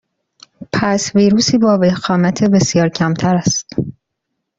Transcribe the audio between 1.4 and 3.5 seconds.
با وخامت بسیار کمتر